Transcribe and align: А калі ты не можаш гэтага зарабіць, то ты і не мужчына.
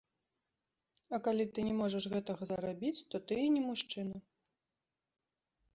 А 1.17 1.19
калі 1.27 1.45
ты 1.57 1.65
не 1.67 1.75
можаш 1.81 2.03
гэтага 2.15 2.43
зарабіць, 2.53 2.97
то 3.13 3.17
ты 3.29 3.35
і 3.45 3.53
не 3.59 3.63
мужчына. 3.69 4.17